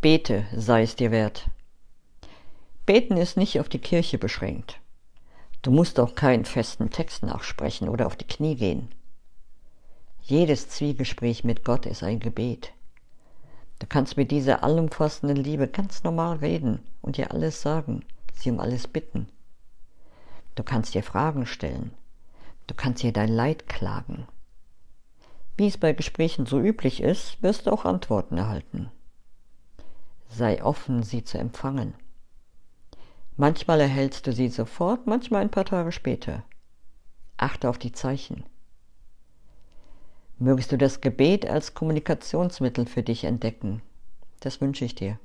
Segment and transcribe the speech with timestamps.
[0.00, 1.50] Bete, sei es dir wert.
[2.86, 4.80] Beten ist nicht auf die Kirche beschränkt.
[5.60, 8.88] Du musst auch keinen festen Text nachsprechen oder auf die Knie gehen.
[10.22, 12.72] Jedes Zwiegespräch mit Gott ist ein Gebet.
[13.78, 18.58] Du kannst mit dieser allumfassenden Liebe ganz normal reden und ihr alles sagen, sie um
[18.58, 19.28] alles bitten.
[20.54, 21.92] Du kannst ihr Fragen stellen.
[22.68, 24.26] Du kannst ihr dein Leid klagen.
[25.58, 28.90] Wie es bei Gesprächen so üblich ist, wirst du auch Antworten erhalten.
[30.40, 31.92] Sei offen, sie zu empfangen.
[33.36, 36.44] Manchmal erhältst du sie sofort, manchmal ein paar Tage später.
[37.36, 38.44] Achte auf die Zeichen.
[40.38, 43.82] Mögest du das Gebet als Kommunikationsmittel für dich entdecken.
[44.40, 45.18] Das wünsche ich dir.